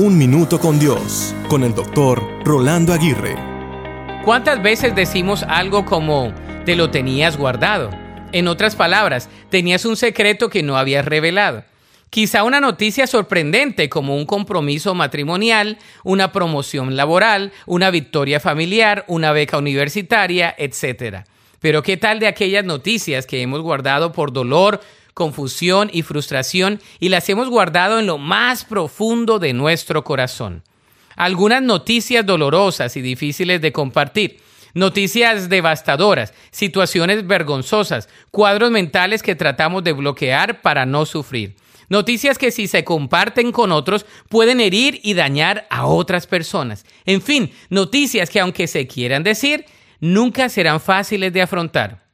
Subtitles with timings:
[0.00, 3.34] Un Minuto con Dios, con el doctor Rolando Aguirre.
[4.24, 6.32] ¿Cuántas veces decimos algo como,
[6.64, 7.90] te lo tenías guardado?
[8.30, 11.64] En otras palabras, tenías un secreto que no habías revelado.
[12.10, 19.32] Quizá una noticia sorprendente como un compromiso matrimonial, una promoción laboral, una victoria familiar, una
[19.32, 21.24] beca universitaria, etc.
[21.58, 24.80] Pero ¿qué tal de aquellas noticias que hemos guardado por dolor,
[25.18, 30.62] confusión y frustración y las hemos guardado en lo más profundo de nuestro corazón.
[31.16, 34.40] Algunas noticias dolorosas y difíciles de compartir.
[34.74, 41.56] Noticias devastadoras, situaciones vergonzosas, cuadros mentales que tratamos de bloquear para no sufrir.
[41.88, 46.86] Noticias que si se comparten con otros pueden herir y dañar a otras personas.
[47.06, 49.64] En fin, noticias que aunque se quieran decir,
[49.98, 52.06] nunca serán fáciles de afrontar.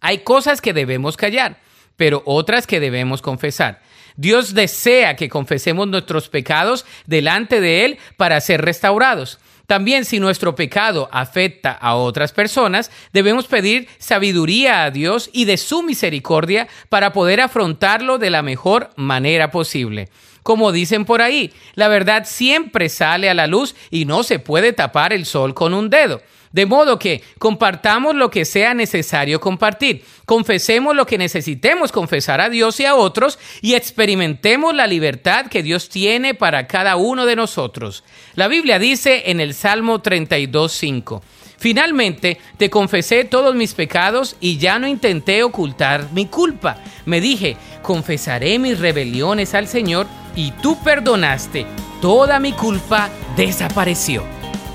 [0.00, 1.64] Hay cosas que debemos callar
[1.96, 3.80] pero otras que debemos confesar.
[4.16, 9.38] Dios desea que confesemos nuestros pecados delante de Él para ser restaurados.
[9.66, 15.56] También si nuestro pecado afecta a otras personas, debemos pedir sabiduría a Dios y de
[15.56, 20.10] su misericordia para poder afrontarlo de la mejor manera posible.
[20.42, 24.74] Como dicen por ahí, la verdad siempre sale a la luz y no se puede
[24.74, 26.20] tapar el sol con un dedo.
[26.54, 32.48] De modo que compartamos lo que sea necesario compartir, confesemos lo que necesitemos confesar a
[32.48, 37.34] Dios y a otros y experimentemos la libertad que Dios tiene para cada uno de
[37.34, 38.04] nosotros.
[38.36, 41.22] La Biblia dice en el Salmo 32.5,
[41.58, 46.76] Finalmente te confesé todos mis pecados y ya no intenté ocultar mi culpa.
[47.04, 51.66] Me dije, confesaré mis rebeliones al Señor y tú perdonaste.
[52.00, 54.33] Toda mi culpa desapareció.